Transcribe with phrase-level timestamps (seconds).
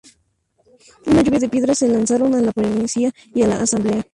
[1.05, 4.03] Una lluvia de piedras se lanzaron a la policía y a la Asamblea.